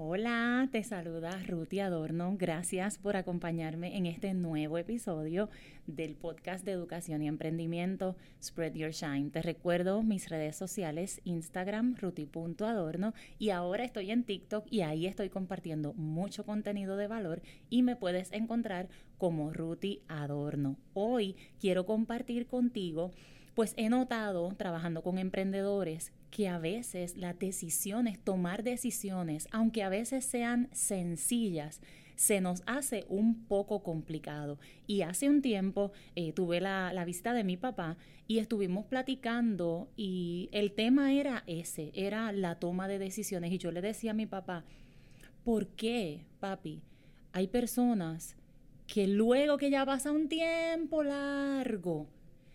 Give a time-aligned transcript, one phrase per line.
[0.00, 2.36] Hola, te saluda Ruti Adorno.
[2.38, 5.50] Gracias por acompañarme en este nuevo episodio
[5.88, 9.30] del podcast de educación y emprendimiento Spread Your Shine.
[9.30, 15.30] Te recuerdo mis redes sociales, Instagram, ruti.adorno y ahora estoy en TikTok y ahí estoy
[15.30, 18.88] compartiendo mucho contenido de valor y me puedes encontrar
[19.18, 20.76] como Ruti Adorno.
[20.94, 23.10] Hoy quiero compartir contigo
[23.58, 29.88] pues he notado trabajando con emprendedores que a veces las decisiones, tomar decisiones, aunque a
[29.88, 31.80] veces sean sencillas,
[32.16, 34.58] se nos hace un poco complicado.
[34.86, 39.88] Y hace un tiempo eh, tuve la, la, visita de mi papá y estuvimos platicando
[39.96, 43.52] y el tema era ese, era la toma de decisiones.
[43.52, 44.64] Y yo le decía a mi papá,
[45.44, 46.82] ¿por qué, papi?
[47.32, 48.36] Hay personas
[48.88, 52.08] que luego que ya pasa un tiempo largo,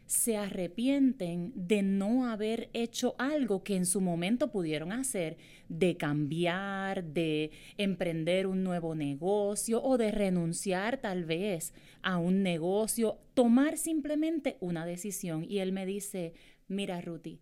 [0.06, 5.38] se arrepienten de no haber hecho algo que en su momento pudieron hacer,
[5.70, 13.20] de cambiar, de emprender un nuevo negocio o de renunciar tal vez a un negocio,
[13.34, 15.46] tomar simplemente una decisión.
[15.48, 16.34] Y él me dice,
[16.68, 17.40] mira Ruti,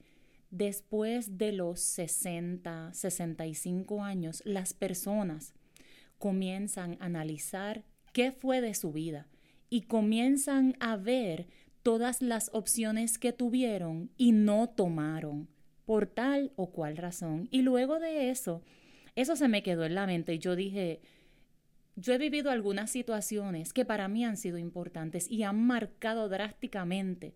[0.52, 5.54] después de los 60, 65 años, las personas
[6.20, 9.28] comienzan a analizar qué fue de su vida
[9.70, 11.48] y comienzan a ver
[11.84, 15.48] todas las opciones que tuvieron y no tomaron
[15.86, 17.48] por tal o cual razón.
[17.52, 18.62] Y luego de eso,
[19.16, 21.02] eso se me quedó en la mente y yo dije,
[21.96, 27.36] yo he vivido algunas situaciones que para mí han sido importantes y han marcado drásticamente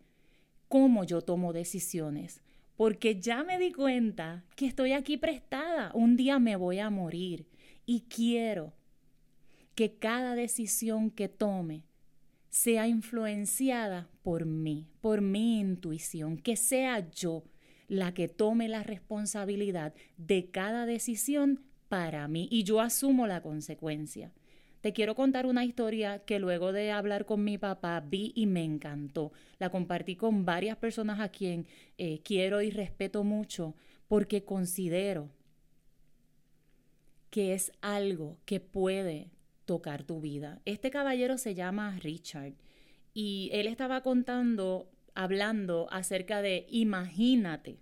[0.67, 2.41] cómo yo tomo decisiones,
[2.75, 7.47] porque ya me di cuenta que estoy aquí prestada, un día me voy a morir
[7.85, 8.73] y quiero
[9.75, 11.83] que cada decisión que tome
[12.55, 17.43] sea influenciada por mí, por mi intuición, que sea yo
[17.89, 24.31] la que tome la responsabilidad de cada decisión para mí y yo asumo la consecuencia.
[24.79, 28.63] Te quiero contar una historia que luego de hablar con mi papá vi y me
[28.63, 29.33] encantó.
[29.59, 31.67] La compartí con varias personas a quien
[31.97, 33.75] eh, quiero y respeto mucho
[34.07, 35.29] porque considero
[37.29, 39.34] que es algo que puede
[39.65, 40.61] tocar tu vida.
[40.65, 42.53] Este caballero se llama Richard
[43.13, 47.79] y él estaba contando, hablando acerca de, imagínate,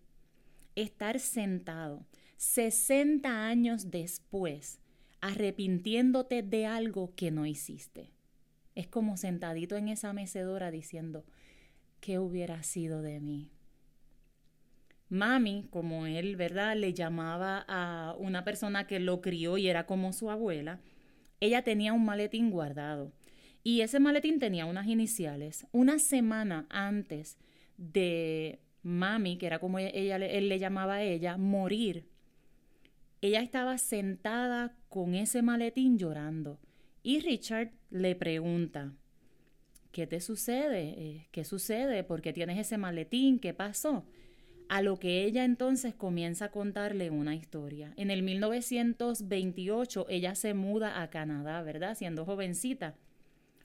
[0.76, 2.06] estar sentado
[2.38, 4.80] 60 años después,
[5.22, 8.12] arrepintiéndote de algo que no hiciste.
[8.76, 11.26] Es como sentadito en esa mecedora diciendo,
[12.00, 13.52] ¿qué hubiera sido de mí?
[15.10, 16.76] Mami, como él, ¿verdad?
[16.76, 20.82] Le llamaba a una persona que lo crió y era como su abuela,
[21.44, 23.12] ella tenía un maletín guardado
[23.64, 25.68] y ese maletín tenía unas iniciales.
[25.74, 27.38] Una semana antes
[27.78, 32.06] de mami, que era como ella, él le llamaba a ella, morir,
[33.22, 36.60] ella estaba sentada con ese maletín llorando.
[37.04, 38.94] Y Richard le pregunta,
[39.92, 40.96] ¿qué te sucede?
[40.98, 42.06] Eh, ¿Qué sucede?
[42.06, 43.40] ¿Por qué tienes ese maletín?
[43.40, 44.06] ¿Qué pasó?
[44.70, 47.94] A lo que ella entonces comienza a contarle una historia.
[47.96, 51.96] En el 1928 ella se muda a Canadá, ¿verdad?
[51.96, 52.96] Siendo jovencita.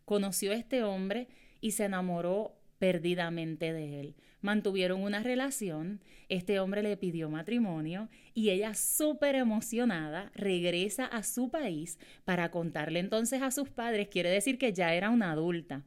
[0.04, 1.28] Conoció a este hombre
[1.60, 4.14] y se enamoró perdidamente de él.
[4.40, 11.50] Mantuvieron una relación, este hombre le pidió matrimonio y ella súper emocionada regresa a su
[11.50, 15.84] país para contarle entonces a sus padres, quiere decir que ya era una adulta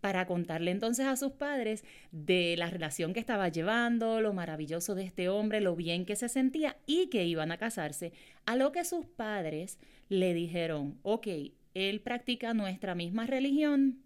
[0.00, 5.04] para contarle entonces a sus padres de la relación que estaba llevando, lo maravilloso de
[5.04, 8.12] este hombre, lo bien que se sentía y que iban a casarse.
[8.46, 11.26] A lo que sus padres le dijeron, ok,
[11.74, 14.02] él practica nuestra misma religión.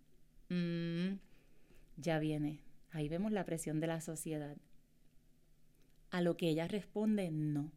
[0.49, 1.19] Mm,
[1.97, 2.61] ya viene,
[2.91, 4.57] ahí vemos la presión de la sociedad.
[6.11, 7.71] A lo que ella responde, no.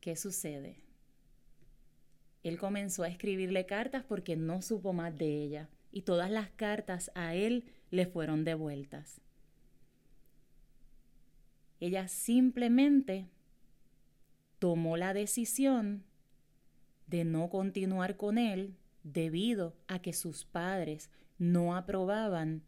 [0.00, 0.76] ¿Qué sucede?
[2.42, 7.10] Él comenzó a escribirle cartas porque no supo más de ella y todas las cartas
[7.14, 9.20] a él le fueron devueltas.
[11.78, 13.28] Ella simplemente
[14.58, 16.04] tomó la decisión
[17.06, 22.62] de no continuar con él debido a que sus padres no aprobaban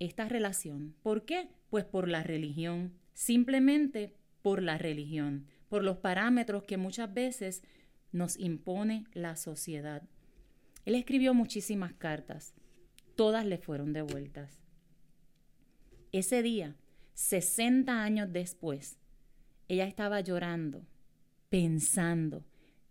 [0.00, 0.94] esta relación.
[1.02, 1.48] ¿Por qué?
[1.70, 7.62] Pues por la religión, simplemente por la religión, por los parámetros que muchas veces
[8.14, 10.02] nos impone la sociedad.
[10.84, 12.54] Él escribió muchísimas cartas,
[13.16, 14.60] todas le fueron devueltas.
[16.12, 16.76] Ese día,
[17.14, 18.98] 60 años después,
[19.66, 20.86] ella estaba llorando,
[21.48, 22.44] pensando,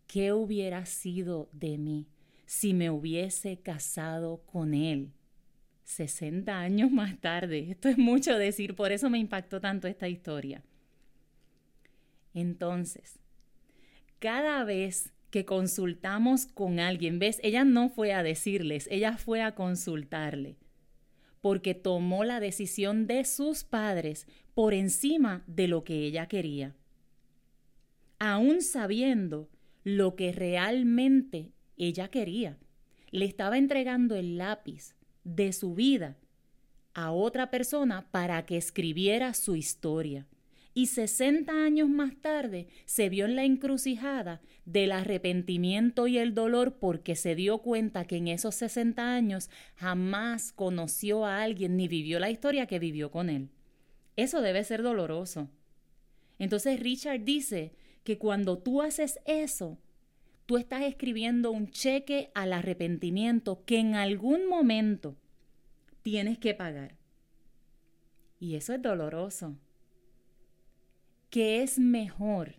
[0.07, 2.07] ¿qué hubiera sido de mí
[2.45, 5.13] si me hubiese casado con él?
[5.85, 10.63] 60 años más tarde, esto es mucho decir, por eso me impactó tanto esta historia.
[12.33, 13.19] Entonces,
[14.23, 19.53] cada vez que consultamos con alguien, ves, ella no fue a decirles, ella fue a
[19.53, 20.55] consultarle,
[21.41, 26.73] porque tomó la decisión de sus padres por encima de lo que ella quería,
[28.17, 29.49] aún sabiendo
[29.83, 32.57] lo que realmente ella quería.
[33.11, 36.15] Le estaba entregando el lápiz de su vida
[36.93, 40.27] a otra persona para que escribiera su historia
[40.73, 46.79] y 60 años más tarde se vio en la encrucijada del arrepentimiento y el dolor
[46.79, 52.19] porque se dio cuenta que en esos 60 años jamás conoció a alguien ni vivió
[52.19, 53.49] la historia que vivió con él.
[54.15, 55.49] Eso debe ser doloroso.
[56.39, 59.77] Entonces Richard dice que cuando tú haces eso,
[60.47, 65.15] tú estás escribiendo un cheque al arrepentimiento que en algún momento
[66.01, 66.95] tienes que pagar.
[68.39, 69.55] Y eso es doloroso
[71.33, 72.57] que es mejor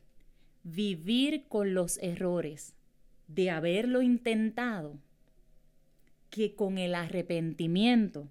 [0.64, 2.74] vivir con los errores
[3.28, 4.98] de haberlo intentado
[6.28, 8.28] que con el arrepentimiento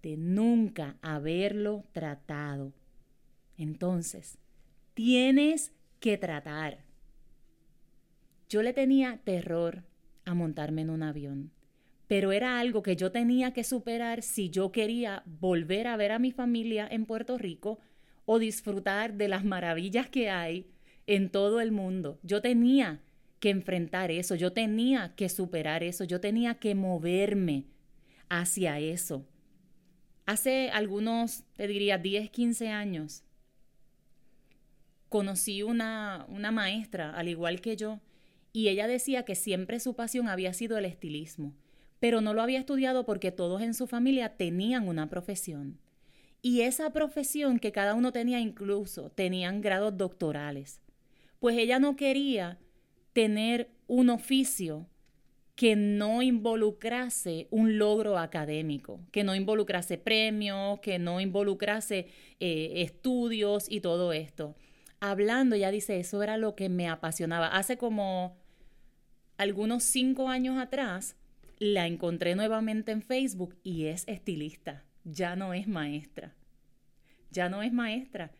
[0.00, 2.72] de nunca haberlo tratado.
[3.58, 4.38] Entonces,
[4.94, 6.84] tienes que tratar.
[8.48, 9.82] Yo le tenía terror
[10.24, 11.50] a montarme en un avión,
[12.06, 16.20] pero era algo que yo tenía que superar si yo quería volver a ver a
[16.20, 17.80] mi familia en Puerto Rico
[18.26, 20.66] o disfrutar de las maravillas que hay
[21.06, 22.18] en todo el mundo.
[22.22, 23.00] Yo tenía
[23.40, 27.64] que enfrentar eso, yo tenía que superar eso, yo tenía que moverme
[28.28, 29.24] hacia eso.
[30.26, 33.22] Hace algunos, te diría, 10, 15 años,
[35.08, 38.00] conocí una, una maestra, al igual que yo,
[38.52, 41.54] y ella decía que siempre su pasión había sido el estilismo,
[42.00, 45.78] pero no lo había estudiado porque todos en su familia tenían una profesión.
[46.42, 50.80] Y esa profesión que cada uno tenía incluso tenían grados doctorales.
[51.40, 52.58] Pues ella no quería
[53.12, 54.88] tener un oficio
[55.54, 62.08] que no involucrase un logro académico, que no involucrase premios, que no involucrase
[62.40, 64.54] eh, estudios y todo esto.
[65.00, 67.48] Hablando, ella dice, eso era lo que me apasionaba.
[67.48, 68.36] Hace como
[69.38, 71.16] algunos cinco años atrás,
[71.58, 76.34] la encontré nuevamente en Facebook y es estilista ya no es maestra.
[77.30, 78.32] Ya no es maestra.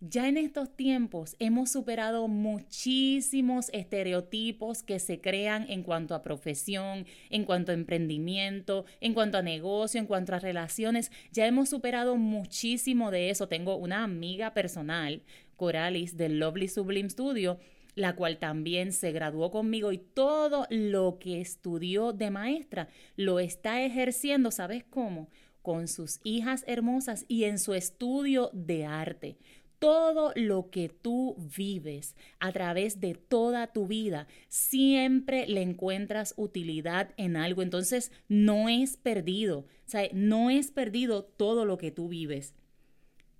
[0.00, 7.06] Ya en estos tiempos hemos superado muchísimos estereotipos que se crean en cuanto a profesión,
[7.30, 11.10] en cuanto a emprendimiento, en cuanto a negocio, en cuanto a relaciones.
[11.32, 13.48] Ya hemos superado muchísimo de eso.
[13.48, 15.22] Tengo una amiga personal,
[15.56, 17.58] Coralis, del Lovely Sublime Studio,
[17.94, 23.82] la cual también se graduó conmigo y todo lo que estudió de maestra lo está
[23.82, 25.28] ejerciendo, ¿sabes cómo?
[25.64, 29.38] Con sus hijas hermosas y en su estudio de arte.
[29.78, 37.14] Todo lo que tú vives a través de toda tu vida, siempre le encuentras utilidad
[37.16, 37.62] en algo.
[37.62, 39.64] Entonces, no es perdido.
[40.12, 42.52] No es perdido todo lo que tú vives.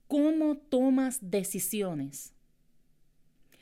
[0.08, 2.32] ¿Cómo tomas decisiones?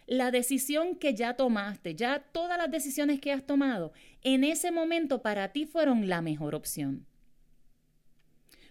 [0.06, 3.92] La decisión que ya tomaste, ya todas las decisiones que has tomado,
[4.22, 7.06] en ese momento para ti fueron la mejor opción.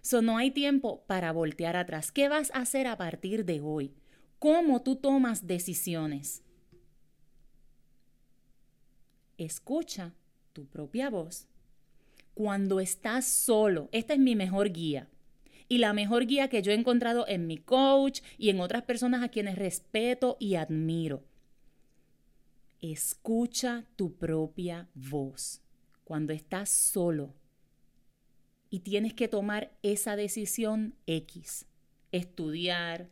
[0.02, 2.12] So, no hay tiempo para voltear atrás.
[2.12, 3.94] ¿Qué vas a hacer a partir de hoy?
[4.40, 6.44] ¿Cómo tú tomas decisiones?
[9.38, 10.14] Escucha
[10.54, 11.48] tu propia voz.
[12.34, 15.08] Cuando estás solo, esta es mi mejor guía.
[15.68, 19.24] Y la mejor guía que yo he encontrado en mi coach y en otras personas
[19.24, 21.24] a quienes respeto y admiro.
[22.82, 25.62] Escucha tu propia voz.
[26.04, 27.36] Cuando estás solo,
[28.72, 31.66] y tienes que tomar esa decisión X.
[32.14, 33.10] Estudiar,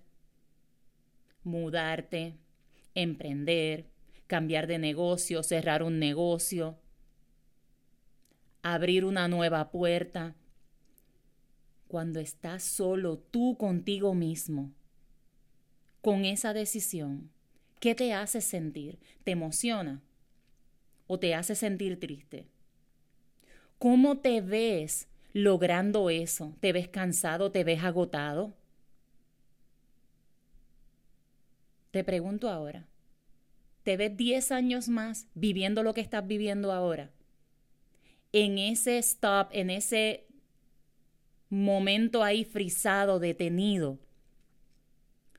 [1.44, 2.38] mudarte,
[2.96, 3.86] emprender,
[4.26, 6.80] cambiar de negocio, cerrar un negocio,
[8.64, 10.34] abrir una nueva puerta.
[11.90, 14.72] Cuando estás solo tú contigo mismo,
[16.02, 17.32] con esa decisión,
[17.82, 18.98] ¿qué te hace sentir?
[19.26, 20.02] ¿Te emociona?
[21.08, 22.48] ¿O te hace sentir triste?
[23.78, 26.56] ¿Cómo te ves logrando eso?
[26.60, 27.52] ¿Te ves cansado?
[27.52, 28.54] ¿Te ves agotado?
[31.92, 32.88] Te pregunto ahora,
[33.84, 37.12] ¿te ves 10 años más viviendo lo que estás viviendo ahora?
[38.32, 40.28] En ese stop, en ese
[41.50, 43.98] momento ahí frisado, detenido,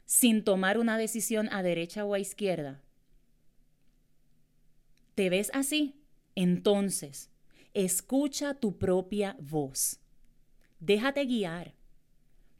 [0.07, 2.83] sin tomar una decisión a derecha o a izquierda.
[5.15, 6.03] ¿Te ves así?
[6.35, 7.31] Entonces,
[7.75, 10.01] Escucha tu propia voz.
[10.81, 11.75] Déjate guiar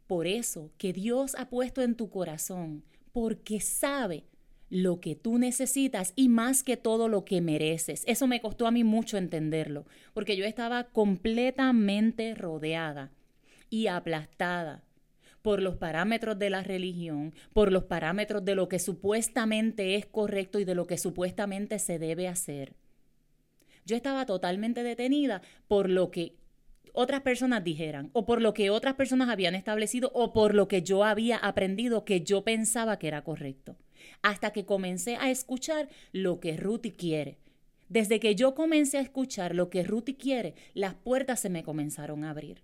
[0.07, 4.25] por eso que Dios ha puesto en tu corazón, porque sabe
[4.69, 8.03] lo que tú necesitas y más que todo lo que mereces.
[8.07, 13.11] Eso me costó a mí mucho entenderlo, porque yo estaba completamente rodeada
[13.69, 14.83] y aplastada
[15.41, 20.59] por los parámetros de la religión, por los parámetros de lo que supuestamente es correcto
[20.59, 22.75] y de lo que supuestamente se debe hacer.
[23.85, 26.35] Yo estaba totalmente detenida por lo que
[26.93, 30.81] otras personas dijeran, o por lo que otras personas habían establecido, o por lo que
[30.81, 33.77] yo había aprendido que yo pensaba que era correcto.
[34.21, 37.37] Hasta que comencé a escuchar lo que Ruthie quiere.
[37.87, 42.23] Desde que yo comencé a escuchar lo que Ruthie quiere, las puertas se me comenzaron
[42.23, 42.63] a abrir.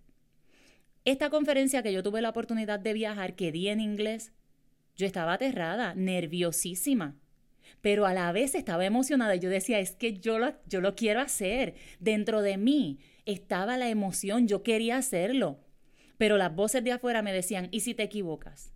[1.06, 4.34] Esta conferencia que yo tuve la oportunidad de viajar, que di en inglés,
[4.98, 7.16] yo estaba aterrada, nerviosísima,
[7.82, 9.36] pero a la vez estaba emocionada.
[9.36, 11.76] Yo decía, es que yo lo, yo lo quiero hacer.
[12.00, 15.60] Dentro de mí estaba la emoción, yo quería hacerlo.
[16.18, 18.72] Pero las voces de afuera me decían, ¿y si te equivocas?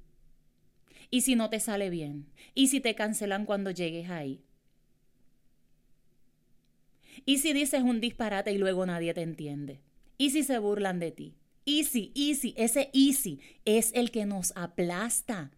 [1.10, 2.28] ¿Y si no te sale bien?
[2.54, 4.44] ¿Y si te cancelan cuando llegues ahí?
[7.26, 9.82] ¿Y si dices un disparate y luego nadie te entiende?
[10.18, 11.36] ¿Y si se burlan de ti?
[11.66, 15.52] Easy, easy, ese easy es el que nos aplasta.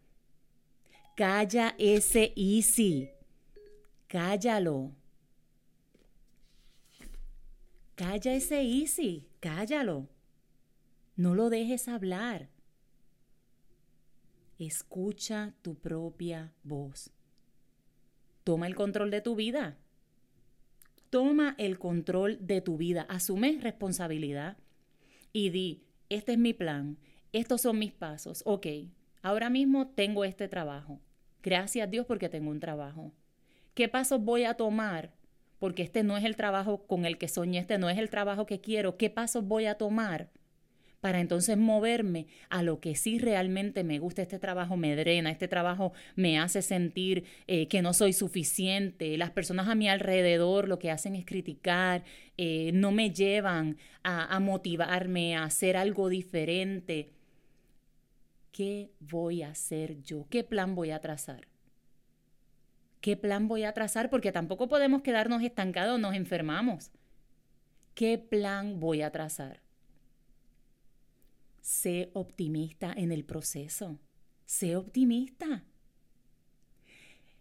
[1.15, 3.09] Calla ese easy.
[4.13, 4.91] Cállalo.
[7.95, 10.07] Calla ese easy, cállalo.
[11.15, 12.47] No lo dejes hablar.
[14.59, 17.09] Escucha tu propia voz.
[18.43, 19.79] Toma el control de tu vida.
[21.09, 23.07] Toma el control de tu vida.
[23.09, 24.57] Asume responsabilidad
[25.31, 26.99] y di, este es mi plan,
[27.31, 28.67] estos son mis pasos, ok,
[29.23, 30.99] ahora mismo tengo este trabajo.
[31.41, 33.11] Gracias a Dios porque tengo un trabajo.
[33.73, 35.13] ¿Qué pasos voy a tomar?
[35.59, 38.45] Porque este no es el trabajo con el que soñé, este no es el trabajo
[38.45, 38.97] que quiero.
[38.97, 40.29] ¿Qué pasos voy a tomar?
[41.03, 44.21] para entonces moverme a lo que sí realmente me gusta.
[44.21, 49.17] Este trabajo me drena, este trabajo me hace sentir eh, que no soy suficiente.
[49.17, 52.05] Las personas a mi alrededor lo que hacen es criticar,
[52.37, 57.09] eh, no me llevan a, a motivarme a hacer algo diferente.
[58.53, 60.25] ¿Qué voy a hacer yo?
[60.29, 61.52] ¿Qué plan voy a trazar?
[63.03, 64.09] ¿Qué plan voy a trazar?
[64.09, 66.89] Porque tampoco podemos quedarnos estancados, nos enfermamos.
[67.93, 69.61] ¿Qué plan voy a trazar?
[71.59, 73.99] sé optimista en el proceso.
[74.45, 75.63] Sé optimista.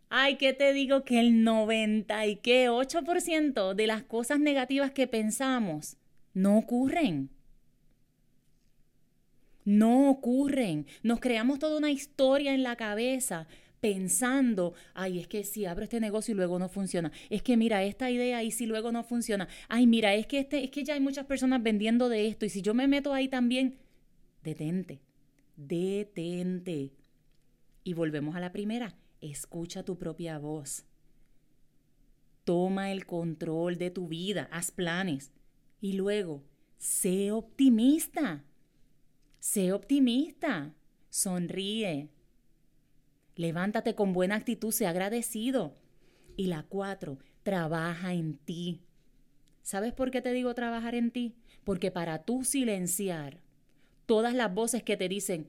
[0.08, 1.04] Ay, ¿qué te digo?
[1.04, 5.96] Que el 90 y qué 8% de las cosas negativas que pensamos
[6.34, 7.30] no ocurren.
[9.64, 10.86] No ocurren.
[11.04, 13.46] Nos creamos toda una historia en la cabeza
[13.82, 17.82] pensando, ay, es que si abro este negocio y luego no funciona, es que mira
[17.82, 20.94] esta idea y si luego no funciona, ay, mira, es que este, es que ya
[20.94, 23.80] hay muchas personas vendiendo de esto y si yo me meto ahí también,
[24.44, 25.00] detente,
[25.56, 26.92] detente.
[27.82, 30.84] Y volvemos a la primera, escucha tu propia voz.
[32.44, 35.32] Toma el control de tu vida, haz planes.
[35.80, 36.44] Y luego,
[36.78, 38.44] sé optimista.
[39.40, 40.72] Sé optimista.
[41.10, 42.10] Sonríe.
[43.36, 45.74] Levántate con buena actitud, sé agradecido.
[46.36, 48.82] Y la cuatro, trabaja en ti.
[49.62, 51.34] ¿Sabes por qué te digo trabajar en ti?
[51.64, 53.40] Porque para tú silenciar
[54.06, 55.48] todas las voces que te dicen,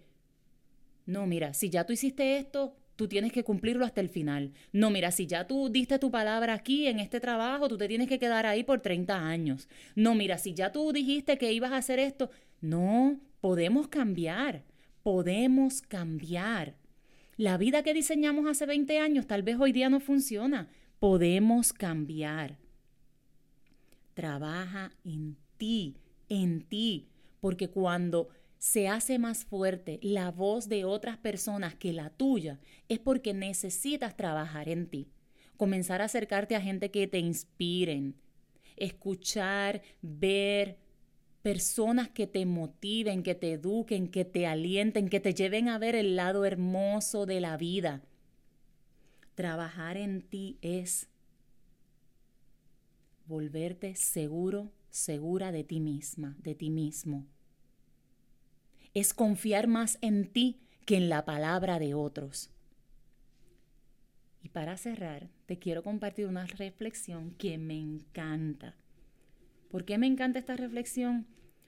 [1.06, 4.54] no, mira, si ya tú hiciste esto, tú tienes que cumplirlo hasta el final.
[4.72, 8.08] No, mira, si ya tú diste tu palabra aquí en este trabajo, tú te tienes
[8.08, 9.68] que quedar ahí por 30 años.
[9.96, 12.30] No, mira, si ya tú dijiste que ibas a hacer esto,
[12.62, 14.64] no, podemos cambiar,
[15.02, 16.76] podemos cambiar.
[17.36, 20.70] La vida que diseñamos hace 20 años tal vez hoy día no funciona.
[21.00, 22.60] Podemos cambiar.
[24.14, 25.98] Trabaja en ti,
[26.30, 27.10] en ti,
[27.40, 33.00] porque cuando se hace más fuerte la voz de otras personas que la tuya, es
[33.00, 35.10] porque necesitas trabajar en ti.
[35.58, 38.16] Comenzar a acercarte a gente que te inspiren,
[38.78, 40.78] escuchar, ver
[41.44, 45.94] personas que te motiven, que te eduquen, que te alienten, que te lleven a ver
[45.94, 48.02] el lado hermoso de la vida.
[49.36, 51.08] Trabajar en ti es
[53.28, 57.28] volverte seguro, segura de ti misma, de ti mismo
[58.94, 62.52] es confiar más en ti que en la palabra de otros.
[64.42, 68.76] Y para cerrar, te quiero compartir una reflexión que me encanta.
[69.74, 71.26] ¿Por qué me encanta esta reflexión?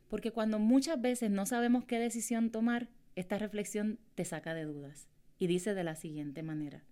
[0.10, 5.08] Porque cuando muchas veces no sabemos qué decisión tomar, esta reflexión te saca de dudas.
[5.40, 6.84] Y dice de la siguiente manera.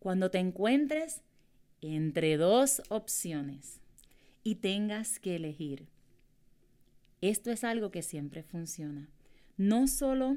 [0.00, 1.22] Cuando te encuentres
[1.82, 3.80] entre dos opciones
[4.42, 5.86] y tengas que elegir,
[7.20, 9.08] esto es algo que siempre funciona
[9.56, 10.36] no solo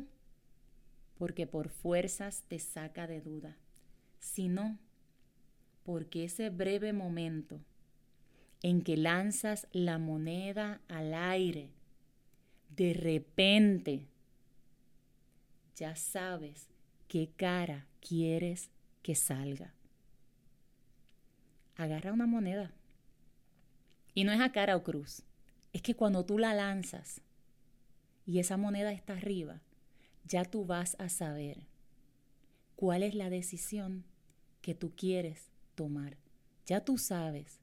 [1.17, 3.57] porque por fuerzas te saca de duda,
[4.19, 4.77] sino
[5.81, 7.61] porque ese breve momento
[8.61, 11.69] en que lanzas la moneda al aire,
[12.75, 14.07] de repente
[15.75, 16.67] ya sabes
[17.07, 18.69] qué cara quieres
[19.01, 19.73] que salga.
[21.75, 22.71] Agarra una moneda.
[24.13, 25.23] Y no es a cara o cruz.
[25.73, 27.21] Es que cuando tú la lanzas
[28.25, 29.61] y esa moneda está arriba,
[30.25, 31.65] ya tú vas a saber
[32.75, 34.03] cuál es la decisión
[34.61, 36.17] que tú quieres tomar.
[36.65, 37.60] Ya tú sabes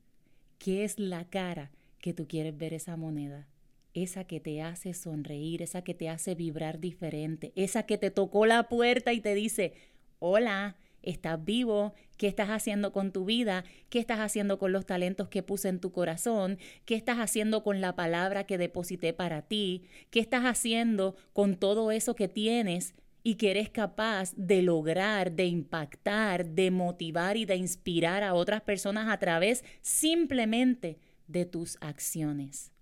[0.58, 3.46] qué es la cara que tú quieres ver esa moneda.
[3.94, 8.46] Esa que te hace sonreír, esa que te hace vibrar diferente, esa que te tocó
[8.46, 9.72] la puerta y te dice,
[10.18, 15.28] hola, estás vivo, qué estás haciendo con tu vida, qué estás haciendo con los talentos
[15.28, 19.84] que puse en tu corazón, qué estás haciendo con la palabra que deposité para ti,
[20.10, 25.46] qué estás haciendo con todo eso que tienes y que eres capaz de lograr, de
[25.46, 32.72] impactar, de motivar y de inspirar a otras personas a través simplemente de tus acciones.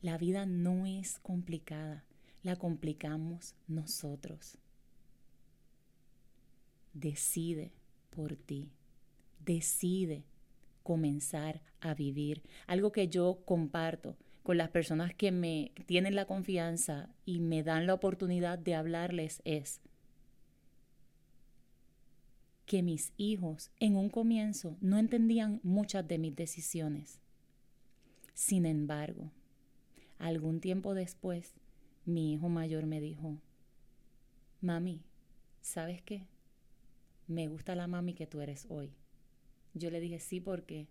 [0.00, 2.04] La vida no es complicada,
[2.42, 4.58] la complicamos nosotros.
[6.92, 7.72] Decide
[8.10, 8.70] por ti,
[9.44, 10.24] decide
[10.82, 12.42] comenzar a vivir.
[12.66, 14.16] Algo que yo comparto
[14.48, 19.42] con las personas que me tienen la confianza y me dan la oportunidad de hablarles
[19.44, 19.82] es
[22.64, 27.20] que mis hijos en un comienzo no entendían muchas de mis decisiones.
[28.32, 29.30] Sin embargo,
[30.18, 31.52] algún tiempo después,
[32.06, 33.36] mi hijo mayor me dijo,
[34.62, 35.02] mami,
[35.60, 36.26] ¿sabes qué?
[37.26, 38.94] Me gusta la mami que tú eres hoy.
[39.74, 40.88] Yo le dije, sí, porque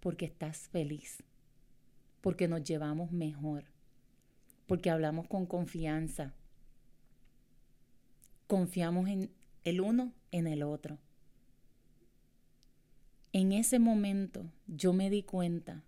[0.00, 1.24] porque estás feliz
[2.24, 3.64] porque nos llevamos mejor,
[4.66, 6.32] porque hablamos con confianza,
[8.46, 9.30] confiamos en
[9.62, 10.96] el uno en el otro.
[13.34, 15.82] En ese momento yo me di cuenta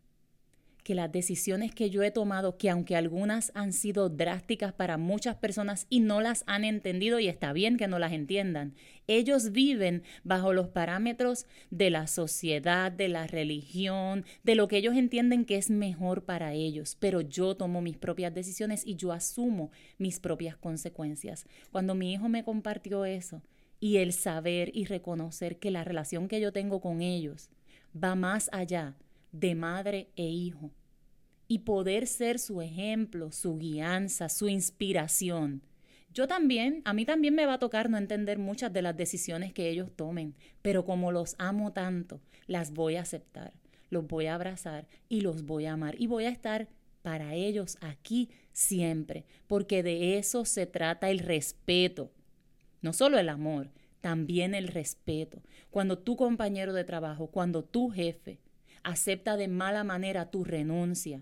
[0.87, 5.35] que las decisiones que yo he tomado, que aunque algunas han sido drásticas para muchas
[5.35, 8.73] personas y no las han entendido, y está bien que no las entiendan,
[9.09, 14.95] ellos viven bajo los parámetros de la sociedad, de la religión, de lo que ellos
[14.95, 19.73] entienden que es mejor para ellos, pero yo tomo mis propias decisiones y yo asumo
[19.99, 21.47] mis propias consecuencias.
[21.73, 23.43] Cuando mi hijo me compartió eso
[23.81, 27.51] y el saber y reconocer que la relación que yo tengo con ellos
[27.93, 28.95] va más allá
[29.41, 30.71] de madre e hijo
[31.49, 35.63] y poder ser su ejemplo, su guianza, su inspiración.
[36.13, 39.53] Yo también, a mí también me va a tocar no entender muchas de las decisiones
[39.53, 43.53] que ellos tomen, pero como los amo tanto, las voy a aceptar,
[43.91, 46.69] los voy a abrazar y los voy a amar y voy a estar
[47.03, 52.11] para ellos aquí siempre, porque de eso se trata el respeto,
[52.81, 53.71] no solo el amor,
[54.01, 55.43] también el respeto.
[55.71, 58.41] Cuando tu compañero de trabajo, cuando tu jefe
[58.87, 61.21] acepta de mala manera tu renuncia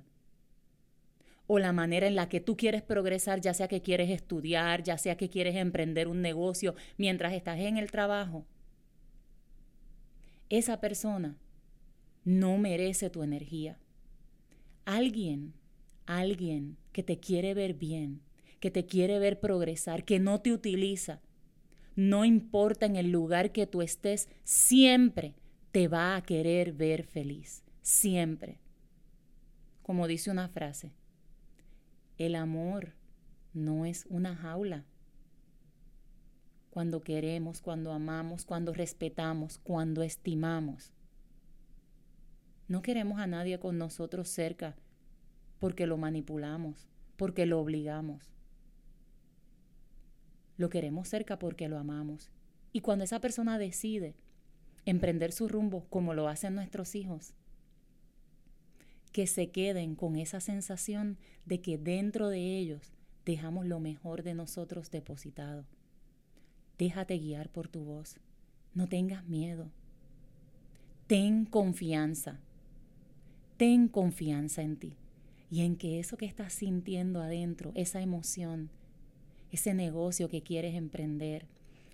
[1.47, 4.99] o la manera en la que tú quieres progresar, ya sea que quieres estudiar, ya
[4.99, 8.45] sea que quieres emprender un negocio mientras estás en el trabajo,
[10.51, 11.39] esa persona
[12.23, 13.79] no merece tu energía.
[14.85, 15.55] Alguien,
[16.05, 18.21] alguien que te quiere ver bien,
[18.61, 21.23] que te quiere ver progresar, que no te utiliza,
[21.97, 25.35] no importa en el lugar que tú estés, siempre
[25.75, 28.61] te va a querer ver feliz, siempre.
[29.83, 30.93] Como dice una frase,
[32.17, 32.95] el amor
[33.55, 34.85] no es una jaula.
[36.71, 40.93] Cuando queremos, cuando amamos, cuando respetamos, cuando estimamos.
[42.69, 44.77] No queremos a nadie con nosotros cerca
[45.59, 48.33] porque lo manipulamos, porque lo obligamos.
[50.57, 52.31] Lo queremos cerca porque lo amamos.
[52.73, 54.15] Y cuando esa persona decide
[54.87, 57.35] emprender su rumbo como lo hacen nuestros hijos.
[59.13, 62.93] Que se queden con esa sensación de que dentro de ellos
[63.25, 65.65] dejamos lo mejor de nosotros depositado.
[66.79, 68.17] Déjate guiar por tu voz.
[68.75, 69.71] No tengas miedo.
[71.07, 72.41] Ten confianza.
[73.57, 74.97] Ten confianza en ti
[75.55, 78.71] y en que eso que estás sintiendo adentro, esa emoción,
[79.53, 81.47] ese negocio que quieres emprender,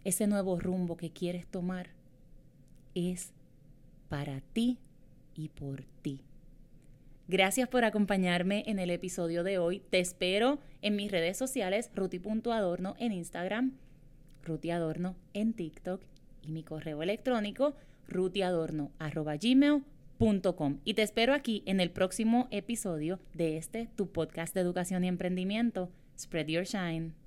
[0.03, 1.91] ese nuevo rumbo que quieres tomar,
[2.95, 3.33] es
[4.09, 4.79] para ti
[5.35, 6.21] y por ti.
[7.29, 9.83] Gracias por acompañarme en el episodio de hoy.
[9.91, 13.75] Te espero en mis redes sociales, ruti.adorno en Instagram,
[14.43, 16.03] rutiadorno en TikTok
[16.43, 17.77] y mi correo electrónico
[18.09, 20.79] rutiadorno.gmail.com.
[20.85, 25.09] Y te espero aquí en el próximo episodio de este, tu podcast de educación y
[25.09, 27.20] emprendimiento, Spread Your Shine.